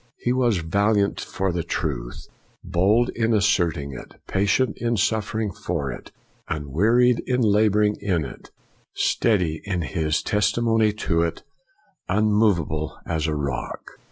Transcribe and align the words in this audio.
1" 0.03 0.07
He 0.25 0.33
was 0.33 0.57
valiant 0.57 1.19
for 1.21 1.51
the 1.51 1.61
truth, 1.61 2.27
bold 2.63 3.09
in 3.09 3.35
asserting 3.35 3.93
it, 3.93 4.15
patient 4.25 4.75
in 4.79 4.97
suffering 4.97 5.51
for 5.53 5.91
it, 5.91 6.11
un 6.47 6.71
wearied 6.71 7.19
in 7.27 7.41
laboring 7.43 7.95
in 7.99 8.25
it, 8.25 8.49
steady 8.95 9.61
in 9.63 9.83
his 9.83 10.23
testimony 10.23 10.91
to 10.91 11.21
it, 11.21 11.43
unmovable 12.09 12.97
as 13.05 13.27
a 13.27 13.35
rock.' 13.35 13.91